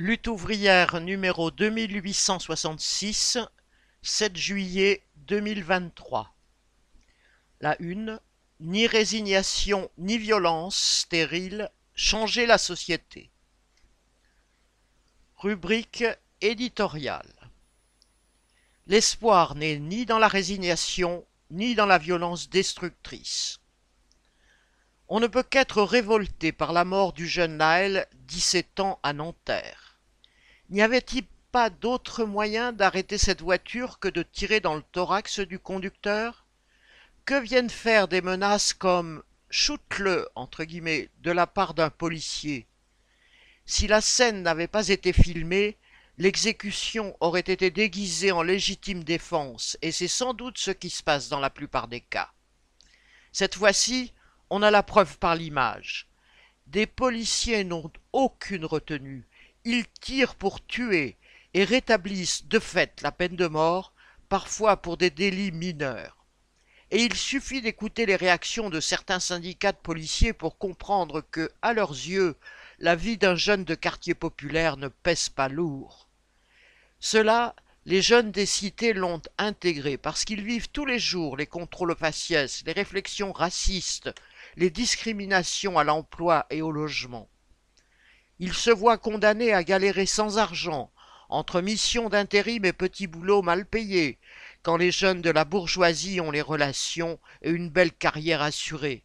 Lutte 0.00 0.28
ouvrière 0.28 1.00
numéro 1.00 1.50
2866, 1.50 3.36
7 4.00 4.36
juillet 4.36 5.02
2023. 5.26 6.32
La 7.60 7.74
une. 7.80 8.20
Ni 8.60 8.86
résignation 8.86 9.90
ni 9.98 10.16
violence 10.16 11.00
stérile, 11.00 11.68
changer 11.96 12.46
la 12.46 12.58
société. 12.58 13.32
Rubrique 15.36 16.04
éditoriale. 16.42 17.34
L'espoir 18.86 19.56
n'est 19.56 19.80
ni 19.80 20.06
dans 20.06 20.20
la 20.20 20.28
résignation 20.28 21.26
ni 21.50 21.74
dans 21.74 21.86
la 21.86 21.98
violence 21.98 22.48
destructrice. 22.48 23.58
On 25.08 25.18
ne 25.18 25.26
peut 25.26 25.42
qu'être 25.42 25.82
révolté 25.82 26.52
par 26.52 26.72
la 26.72 26.84
mort 26.84 27.12
du 27.12 27.26
jeune 27.26 27.56
Naël, 27.56 28.06
dix-sept 28.14 28.78
ans, 28.78 29.00
à 29.02 29.12
Nanterre. 29.12 29.87
N'y 30.70 30.82
avait-il 30.82 31.24
pas 31.50 31.70
d'autre 31.70 32.24
moyen 32.24 32.72
d'arrêter 32.72 33.16
cette 33.16 33.40
voiture 33.40 33.98
que 33.98 34.08
de 34.08 34.22
tirer 34.22 34.60
dans 34.60 34.74
le 34.74 34.82
thorax 34.92 35.40
du 35.40 35.58
conducteur? 35.58 36.44
Que 37.24 37.40
viennent 37.40 37.70
faire 37.70 38.06
des 38.06 38.20
menaces 38.20 38.74
comme 38.74 39.22
shoot-le 39.48 40.28
entre 40.34 40.64
guillemets 40.64 41.08
de 41.20 41.30
la 41.30 41.46
part 41.46 41.72
d'un 41.72 41.88
policier? 41.88 42.66
Si 43.64 43.86
la 43.86 44.02
scène 44.02 44.42
n'avait 44.42 44.66
pas 44.66 44.88
été 44.88 45.14
filmée, 45.14 45.78
l'exécution 46.18 47.16
aurait 47.20 47.40
été 47.40 47.70
déguisée 47.70 48.32
en 48.32 48.42
légitime 48.42 49.04
défense, 49.04 49.78
et 49.80 49.92
c'est 49.92 50.08
sans 50.08 50.34
doute 50.34 50.58
ce 50.58 50.70
qui 50.70 50.90
se 50.90 51.02
passe 51.02 51.30
dans 51.30 51.40
la 51.40 51.50
plupart 51.50 51.88
des 51.88 52.00
cas. 52.00 52.30
Cette 53.32 53.54
fois-ci, 53.54 54.12
on 54.50 54.62
a 54.62 54.70
la 54.70 54.82
preuve 54.82 55.18
par 55.18 55.34
l'image. 55.34 56.08
Des 56.66 56.86
policiers 56.86 57.64
n'ont 57.64 57.90
aucune 58.12 58.64
retenue. 58.64 59.27
Ils 59.70 59.86
tirent 60.00 60.34
pour 60.34 60.64
tuer 60.64 61.18
et 61.52 61.62
rétablissent 61.62 62.46
de 62.46 62.58
fait 62.58 63.02
la 63.02 63.12
peine 63.12 63.36
de 63.36 63.48
mort, 63.48 63.92
parfois 64.30 64.78
pour 64.78 64.96
des 64.96 65.10
délits 65.10 65.52
mineurs. 65.52 66.24
Et 66.90 67.04
il 67.04 67.12
suffit 67.12 67.60
d'écouter 67.60 68.06
les 68.06 68.16
réactions 68.16 68.70
de 68.70 68.80
certains 68.80 69.20
syndicats 69.20 69.72
de 69.72 69.76
policiers 69.76 70.32
pour 70.32 70.56
comprendre 70.56 71.20
que, 71.20 71.50
à 71.60 71.74
leurs 71.74 71.90
yeux, 71.90 72.36
la 72.78 72.96
vie 72.96 73.18
d'un 73.18 73.34
jeune 73.34 73.64
de 73.64 73.74
quartier 73.74 74.14
populaire 74.14 74.78
ne 74.78 74.88
pèse 74.88 75.28
pas 75.28 75.50
lourd. 75.50 76.08
Cela, 76.98 77.54
les 77.84 78.00
jeunes 78.00 78.32
des 78.32 78.46
cités 78.46 78.94
l'ont 78.94 79.20
intégré 79.36 79.98
parce 79.98 80.24
qu'ils 80.24 80.44
vivent 80.44 80.70
tous 80.70 80.86
les 80.86 80.98
jours 80.98 81.36
les 81.36 81.46
contrôles 81.46 81.94
faciès, 81.94 82.62
les 82.64 82.72
réflexions 82.72 83.32
racistes, 83.32 84.08
les 84.56 84.70
discriminations 84.70 85.78
à 85.78 85.84
l'emploi 85.84 86.46
et 86.48 86.62
au 86.62 86.72
logement. 86.72 87.28
Ils 88.40 88.54
se 88.54 88.70
voient 88.70 88.98
condamnés 88.98 89.52
à 89.52 89.64
galérer 89.64 90.06
sans 90.06 90.38
argent, 90.38 90.90
entre 91.28 91.60
missions 91.60 92.08
d'intérim 92.08 92.64
et 92.64 92.72
petits 92.72 93.06
boulots 93.06 93.42
mal 93.42 93.66
payés, 93.66 94.18
quand 94.62 94.76
les 94.76 94.90
jeunes 94.90 95.22
de 95.22 95.30
la 95.30 95.44
bourgeoisie 95.44 96.20
ont 96.20 96.30
les 96.30 96.42
relations 96.42 97.18
et 97.42 97.50
une 97.50 97.70
belle 97.70 97.92
carrière 97.92 98.42
assurée. 98.42 99.04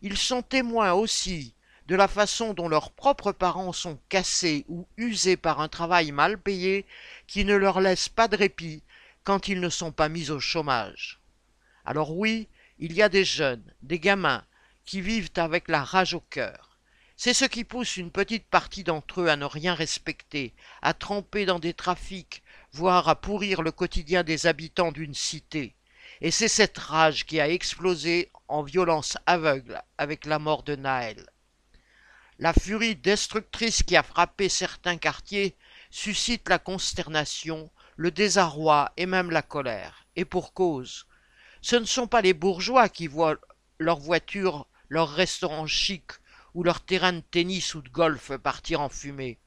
Ils 0.00 0.16
sont 0.16 0.42
témoins 0.42 0.92
aussi 0.92 1.54
de 1.86 1.96
la 1.96 2.08
façon 2.08 2.54
dont 2.54 2.68
leurs 2.68 2.92
propres 2.92 3.32
parents 3.32 3.72
sont 3.72 3.98
cassés 4.08 4.64
ou 4.68 4.86
usés 4.96 5.36
par 5.36 5.60
un 5.60 5.68
travail 5.68 6.12
mal 6.12 6.38
payé 6.38 6.86
qui 7.26 7.44
ne 7.44 7.54
leur 7.54 7.80
laisse 7.80 8.08
pas 8.08 8.28
de 8.28 8.36
répit 8.36 8.82
quand 9.24 9.48
ils 9.48 9.60
ne 9.60 9.68
sont 9.68 9.92
pas 9.92 10.08
mis 10.08 10.30
au 10.30 10.40
chômage. 10.40 11.20
Alors 11.84 12.16
oui, 12.16 12.48
il 12.78 12.92
y 12.92 13.02
a 13.02 13.08
des 13.08 13.24
jeunes, 13.24 13.74
des 13.82 13.98
gamins, 13.98 14.44
qui 14.84 15.00
vivent 15.00 15.30
avec 15.36 15.68
la 15.68 15.84
rage 15.84 16.14
au 16.14 16.20
cœur. 16.20 16.71
C'est 17.16 17.34
ce 17.34 17.44
qui 17.44 17.64
pousse 17.64 17.96
une 17.96 18.10
petite 18.10 18.46
partie 18.46 18.84
d'entre 18.84 19.22
eux 19.22 19.28
à 19.28 19.36
ne 19.36 19.44
rien 19.44 19.74
respecter, 19.74 20.54
à 20.80 20.94
tremper 20.94 21.44
dans 21.44 21.58
des 21.58 21.74
trafics, 21.74 22.42
voire 22.72 23.08
à 23.08 23.20
pourrir 23.20 23.62
le 23.62 23.70
quotidien 23.70 24.24
des 24.24 24.46
habitants 24.46 24.92
d'une 24.92 25.14
cité. 25.14 25.74
Et 26.20 26.30
c'est 26.30 26.48
cette 26.48 26.78
rage 26.78 27.26
qui 27.26 27.40
a 27.40 27.48
explosé 27.48 28.30
en 28.48 28.62
violence 28.62 29.18
aveugle 29.26 29.82
avec 29.98 30.24
la 30.24 30.38
mort 30.38 30.62
de 30.62 30.76
Naël. 30.76 31.28
La 32.38 32.52
furie 32.52 32.96
destructrice 32.96 33.82
qui 33.82 33.96
a 33.96 34.02
frappé 34.02 34.48
certains 34.48 34.96
quartiers 34.96 35.54
suscite 35.90 36.48
la 36.48 36.58
consternation, 36.58 37.70
le 37.96 38.10
désarroi 38.10 38.92
et 38.96 39.06
même 39.06 39.30
la 39.30 39.42
colère. 39.42 40.06
Et 40.16 40.24
pour 40.24 40.54
cause. 40.54 41.06
Ce 41.60 41.76
ne 41.76 41.84
sont 41.84 42.06
pas 42.06 42.22
les 42.22 42.34
bourgeois 42.34 42.88
qui 42.88 43.06
voient 43.06 43.36
leurs 43.78 44.00
voitures 44.00 44.66
leur 44.88 45.10
restaurant 45.10 45.66
chic 45.66 46.04
ou 46.54 46.62
leur 46.62 46.80
terrain 46.80 47.12
de 47.12 47.20
tennis 47.20 47.74
ou 47.74 47.82
de 47.82 47.88
golf 47.88 48.32
partir 48.36 48.80
en 48.80 48.88
fumée. 48.88 49.38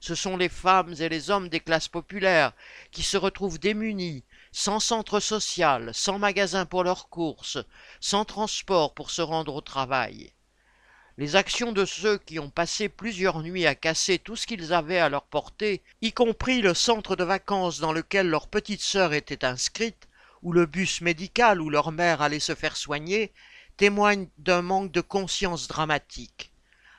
Ce 0.00 0.14
sont 0.14 0.36
les 0.38 0.48
femmes 0.48 0.94
et 0.98 1.10
les 1.10 1.30
hommes 1.30 1.50
des 1.50 1.60
classes 1.60 1.88
populaires 1.88 2.52
qui 2.90 3.02
se 3.02 3.18
retrouvent 3.18 3.58
démunis, 3.58 4.24
sans 4.50 4.80
centre 4.80 5.20
social, 5.20 5.90
sans 5.92 6.18
magasin 6.18 6.64
pour 6.64 6.84
leurs 6.84 7.08
courses, 7.08 7.58
sans 8.00 8.24
transport 8.24 8.94
pour 8.94 9.10
se 9.10 9.20
rendre 9.20 9.54
au 9.54 9.60
travail. 9.60 10.32
Les 11.18 11.36
actions 11.36 11.72
de 11.72 11.84
ceux 11.84 12.16
qui 12.16 12.38
ont 12.38 12.48
passé 12.48 12.88
plusieurs 12.88 13.42
nuits 13.42 13.66
à 13.66 13.74
casser 13.74 14.18
tout 14.18 14.36
ce 14.36 14.46
qu'ils 14.46 14.72
avaient 14.72 14.98
à 14.98 15.10
leur 15.10 15.24
portée, 15.24 15.82
y 16.00 16.12
compris 16.12 16.62
le 16.62 16.72
centre 16.72 17.14
de 17.14 17.24
vacances 17.24 17.78
dans 17.78 17.92
lequel 17.92 18.28
leur 18.30 18.48
petite 18.48 18.80
sœur 18.80 19.12
était 19.12 19.44
inscrite, 19.44 20.08
ou 20.42 20.52
le 20.52 20.64
bus 20.64 21.02
médical 21.02 21.60
où 21.60 21.68
leur 21.68 21.92
mère 21.92 22.22
allait 22.22 22.40
se 22.40 22.54
faire 22.54 22.76
soigner, 22.76 23.32
témoignent 23.80 24.28
d'un 24.36 24.60
manque 24.60 24.92
de 24.92 25.00
conscience 25.00 25.66
dramatique. 25.66 26.52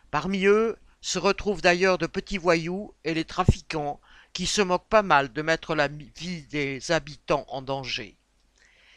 Parmi 0.10 0.46
eux 0.48 0.80
se 1.00 1.20
retrouvent 1.20 1.62
d'ailleurs 1.62 2.00
de 2.00 2.08
petits 2.08 2.40
voyous 2.40 2.96
et 3.04 3.14
les 3.14 3.24
trafiquants 3.24 4.02
qui 4.34 4.48
se 4.48 4.64
moquent 4.64 4.90
pas 4.90 5.04
mal 5.04 5.32
de 5.32 5.44
mettre 5.44 5.76
la 5.76 5.88
vie 5.88 6.42
des 6.50 6.92
habitants 6.92 7.46
en 7.50 7.62
danger. 7.62 8.18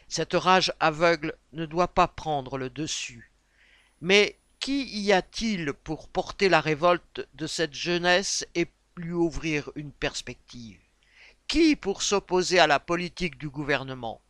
Cette 0.07 0.33
rage 0.33 0.73
aveugle 0.79 1.37
ne 1.53 1.67
doit 1.67 1.89
pas 1.89 2.07
prendre 2.07 2.57
le 2.57 2.71
dessus. 2.71 3.31
Mais 4.01 4.39
qui 4.59 4.85
y 5.03 5.13
a-t-il 5.13 5.71
pour 5.71 6.07
porter 6.07 6.49
la 6.49 6.61
révolte 6.61 7.27
de 7.35 7.45
cette 7.45 7.75
jeunesse 7.75 8.47
et 8.55 8.65
lui 8.97 9.11
ouvrir 9.11 9.69
une 9.75 9.91
perspective? 9.91 10.79
Qui 11.47 11.75
pour 11.75 12.01
s'opposer 12.01 12.57
à 12.57 12.65
la 12.65 12.79
politique 12.79 13.37
du 13.37 13.49
gouvernement? 13.49 14.21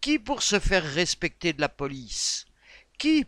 Qui 0.00 0.18
pour 0.18 0.42
se 0.42 0.58
faire 0.58 0.82
respecter 0.82 1.52
de 1.52 1.60
la 1.60 1.68
police? 1.68 2.46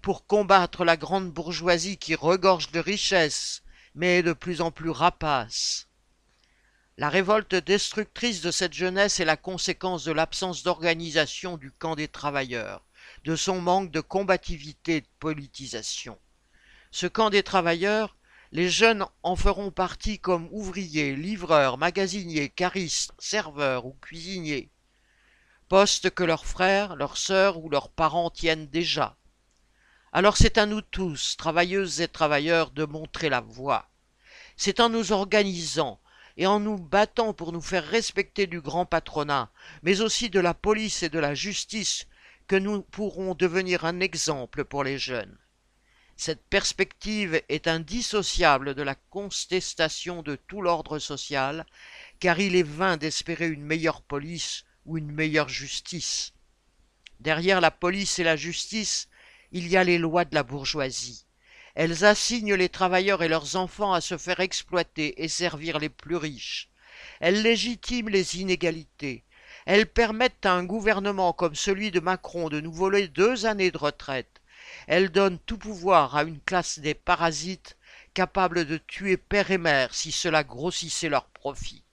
Pour 0.00 0.24
combattre 0.28 0.84
la 0.84 0.96
grande 0.96 1.32
bourgeoisie 1.32 1.96
qui 1.96 2.14
regorge 2.14 2.70
de 2.70 2.78
richesses, 2.78 3.64
mais 3.96 4.18
est 4.18 4.22
de 4.22 4.32
plus 4.32 4.60
en 4.60 4.70
plus 4.70 4.90
rapace? 4.90 5.88
La 6.96 7.08
révolte 7.08 7.56
destructrice 7.56 8.40
de 8.40 8.52
cette 8.52 8.72
jeunesse 8.72 9.18
est 9.18 9.24
la 9.24 9.36
conséquence 9.36 10.04
de 10.04 10.12
l'absence 10.12 10.62
d'organisation 10.62 11.56
du 11.56 11.72
camp 11.72 11.96
des 11.96 12.06
travailleurs, 12.06 12.84
de 13.24 13.34
son 13.34 13.60
manque 13.60 13.90
de 13.90 14.00
combativité 14.00 14.96
et 14.96 15.00
de 15.00 15.08
politisation. 15.18 16.20
Ce 16.92 17.08
camp 17.08 17.30
des 17.30 17.42
travailleurs, 17.42 18.16
les 18.52 18.70
jeunes 18.70 19.04
en 19.24 19.34
feront 19.34 19.72
partie 19.72 20.20
comme 20.20 20.48
ouvriers, 20.52 21.16
livreurs, 21.16 21.78
magasiniers, 21.78 22.48
caristes, 22.48 23.10
serveurs 23.18 23.86
ou 23.86 23.96
cuisiniers, 24.00 24.70
postes 25.68 26.10
que 26.10 26.22
leurs 26.22 26.46
frères, 26.46 26.94
leurs 26.94 27.16
sœurs 27.16 27.58
ou 27.58 27.68
leurs 27.68 27.90
parents 27.90 28.30
tiennent 28.30 28.68
déjà. 28.68 29.16
Alors 30.16 30.36
c'est 30.36 30.58
à 30.58 30.66
nous 30.66 30.80
tous, 30.80 31.36
travailleuses 31.36 32.00
et 32.00 32.06
travailleurs, 32.06 32.70
de 32.70 32.84
montrer 32.84 33.28
la 33.28 33.40
voie. 33.40 33.90
C'est 34.56 34.78
en 34.78 34.88
nous 34.88 35.10
organisant 35.10 36.00
et 36.36 36.46
en 36.46 36.60
nous 36.60 36.78
battant 36.78 37.32
pour 37.34 37.50
nous 37.50 37.60
faire 37.60 37.84
respecter 37.84 38.46
du 38.46 38.60
grand 38.60 38.86
patronat, 38.86 39.50
mais 39.82 40.02
aussi 40.02 40.30
de 40.30 40.38
la 40.38 40.54
police 40.54 41.02
et 41.02 41.08
de 41.08 41.18
la 41.18 41.34
justice, 41.34 42.06
que 42.46 42.54
nous 42.54 42.82
pourrons 42.82 43.34
devenir 43.34 43.84
un 43.84 43.98
exemple 43.98 44.64
pour 44.64 44.84
les 44.84 44.98
jeunes. 44.98 45.36
Cette 46.16 46.44
perspective 46.44 47.42
est 47.48 47.66
indissociable 47.66 48.76
de 48.76 48.82
la 48.82 48.94
contestation 48.94 50.22
de 50.22 50.36
tout 50.36 50.62
l'ordre 50.62 51.00
social, 51.00 51.66
car 52.20 52.38
il 52.38 52.54
est 52.54 52.62
vain 52.62 52.98
d'espérer 52.98 53.48
une 53.48 53.64
meilleure 53.64 54.02
police 54.02 54.64
ou 54.86 54.96
une 54.96 55.10
meilleure 55.10 55.48
justice. 55.48 56.34
Derrière 57.18 57.60
la 57.60 57.72
police 57.72 58.20
et 58.20 58.24
la 58.24 58.36
justice, 58.36 59.08
il 59.54 59.68
y 59.68 59.76
a 59.76 59.84
les 59.84 59.98
lois 59.98 60.24
de 60.24 60.34
la 60.34 60.42
bourgeoisie. 60.42 61.26
Elles 61.76 62.04
assignent 62.04 62.54
les 62.54 62.68
travailleurs 62.68 63.22
et 63.22 63.28
leurs 63.28 63.54
enfants 63.54 63.92
à 63.92 64.00
se 64.00 64.18
faire 64.18 64.40
exploiter 64.40 65.22
et 65.22 65.28
servir 65.28 65.78
les 65.78 65.88
plus 65.88 66.16
riches. 66.16 66.70
Elles 67.20 67.40
légitiment 67.40 68.10
les 68.10 68.40
inégalités. 68.40 69.22
Elles 69.64 69.86
permettent 69.86 70.44
à 70.44 70.54
un 70.54 70.64
gouvernement 70.64 71.32
comme 71.32 71.54
celui 71.54 71.92
de 71.92 72.00
Macron 72.00 72.48
de 72.48 72.60
nous 72.60 72.72
voler 72.72 73.06
deux 73.06 73.46
années 73.46 73.70
de 73.70 73.78
retraite. 73.78 74.42
Elles 74.88 75.10
donnent 75.10 75.38
tout 75.46 75.58
pouvoir 75.58 76.16
à 76.16 76.24
une 76.24 76.40
classe 76.40 76.80
des 76.80 76.94
parasites 76.94 77.76
capables 78.12 78.64
de 78.64 78.76
tuer 78.76 79.16
père 79.16 79.52
et 79.52 79.58
mère 79.58 79.94
si 79.94 80.10
cela 80.10 80.42
grossissait 80.42 81.08
leurs 81.08 81.28
profits. 81.28 81.84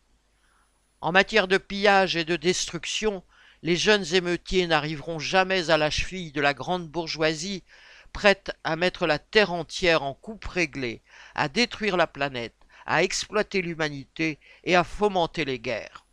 En 1.00 1.12
matière 1.12 1.48
de 1.48 1.60
pillage 1.60 2.16
et 2.16 2.26
de 2.26 2.36
destruction, 2.38 3.24
les 3.64 3.76
jeunes 3.76 4.06
émeutiers 4.14 4.66
n'arriveront 4.66 5.20
jamais 5.20 5.70
à 5.70 5.78
la 5.78 5.90
cheville 5.90 6.32
de 6.32 6.42
la 6.42 6.54
grande 6.54 6.88
bourgeoisie, 6.88 7.64
prête 8.12 8.52
à 8.64 8.76
mettre 8.76 9.06
la 9.06 9.20
terre 9.20 9.54
entière 9.54 10.04
en 10.04 10.14
coupe 10.14 10.46
réglée, 10.46 11.02
à 11.36 11.48
détruire 11.48 11.96
la 11.96 12.08
planète, 12.08 12.56
à 12.86 13.04
exploiter 13.04 13.62
l'humanité 13.62 14.40
et 14.64 14.76
à 14.76 14.84
fomenter 14.84 15.46
les 15.46 15.60
guerres. 15.60 16.06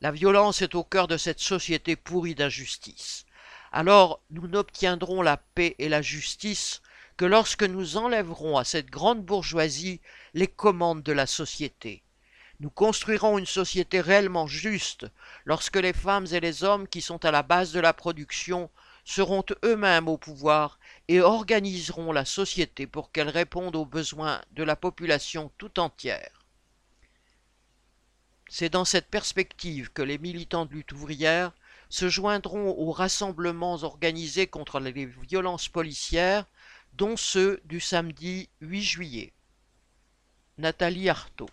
La 0.00 0.10
violence 0.10 0.62
est 0.62 0.74
au 0.74 0.82
cœur 0.82 1.08
de 1.08 1.16
cette 1.16 1.40
société 1.40 1.94
pourrie 1.94 2.34
d'injustice. 2.34 3.26
Alors 3.70 4.20
nous 4.30 4.48
n'obtiendrons 4.48 5.22
la 5.22 5.36
paix 5.36 5.76
et 5.78 5.88
la 5.88 6.02
justice 6.02 6.82
que 7.16 7.24
lorsque 7.24 7.62
nous 7.62 7.98
enlèverons 7.98 8.56
à 8.56 8.64
cette 8.64 8.90
grande 8.90 9.24
bourgeoisie 9.24 10.00
les 10.34 10.48
commandes 10.48 11.02
de 11.02 11.12
la 11.12 11.26
société. 11.26 12.02
Nous 12.62 12.70
construirons 12.70 13.38
une 13.38 13.46
société 13.46 14.00
réellement 14.00 14.46
juste 14.46 15.08
lorsque 15.46 15.78
les 15.78 15.92
femmes 15.92 16.28
et 16.30 16.38
les 16.38 16.62
hommes 16.62 16.86
qui 16.86 17.02
sont 17.02 17.24
à 17.24 17.32
la 17.32 17.42
base 17.42 17.72
de 17.72 17.80
la 17.80 17.92
production 17.92 18.70
seront 19.04 19.44
eux-mêmes 19.64 20.06
au 20.06 20.16
pouvoir 20.16 20.78
et 21.08 21.20
organiseront 21.20 22.12
la 22.12 22.24
société 22.24 22.86
pour 22.86 23.10
qu'elle 23.10 23.30
réponde 23.30 23.74
aux 23.74 23.84
besoins 23.84 24.40
de 24.52 24.62
la 24.62 24.76
population 24.76 25.50
tout 25.58 25.80
entière. 25.80 26.46
C'est 28.48 28.68
dans 28.68 28.84
cette 28.84 29.10
perspective 29.10 29.92
que 29.92 30.02
les 30.02 30.18
militants 30.18 30.64
de 30.64 30.74
lutte 30.74 30.92
ouvrière 30.92 31.50
se 31.88 32.08
joindront 32.08 32.76
aux 32.78 32.92
rassemblements 32.92 33.82
organisés 33.82 34.46
contre 34.46 34.78
les 34.78 35.06
violences 35.06 35.68
policières, 35.68 36.46
dont 36.92 37.16
ceux 37.16 37.60
du 37.64 37.80
samedi 37.80 38.48
8 38.60 38.82
juillet. 38.82 39.32
Nathalie 40.58 41.08
Artaud 41.08 41.50